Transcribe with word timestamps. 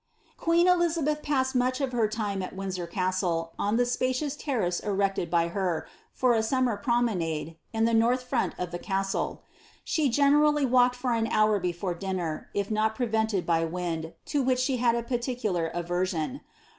Queen 0.35 0.67
Elizabeth 0.67 1.21
passed 1.21 1.53
much 1.53 1.79
of 1.79 1.91
her 1.91 2.07
time 2.07 2.41
at 2.41 2.55
Windsor 2.55 2.87
Castle, 2.87 3.53
on 3.59 3.77
the 3.77 3.83
ipscious 3.83 4.35
terrace 4.35 4.79
erected 4.79 5.29
by 5.29 5.49
her, 5.49 5.87
for 6.11 6.33
a 6.33 6.41
summer 6.41 6.75
promenade, 6.75 7.55
in 7.71 7.85
the 7.85 7.93
north 7.93 8.23
front 8.23 8.55
of 8.57 8.71
the 8.71 8.79
castle. 8.79 9.43
She 9.83 10.09
generally 10.09 10.65
walked 10.65 10.95
for 10.95 11.13
an 11.13 11.27
hour 11.27 11.59
before 11.59 11.93
dinner, 11.93 12.49
if 12.55 12.69
nnt 12.69 12.95
prevented 12.95 13.45
by 13.45 13.63
wind, 13.63 14.13
to 14.25 14.41
which 14.41 14.57
she 14.57 14.77
had 14.77 14.95
a 14.95 15.03
particular 15.03 15.67
aversion. 15.67 16.41